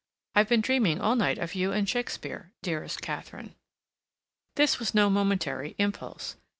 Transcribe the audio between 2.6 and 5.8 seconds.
dearest Katharine." This was no momentary